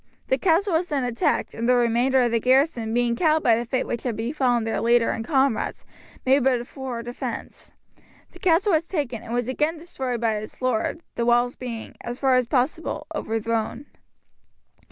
[0.29, 3.65] The castle was then attacked, and the remainder of the garrison being cowed by the
[3.65, 5.85] fate which had befallen their leader and comrades,
[6.25, 7.71] made but a poor defence.
[8.31, 12.17] The castle was taken, and was again destroyed by its lord, the walls being, as
[12.17, 13.85] far as possible, overthrown.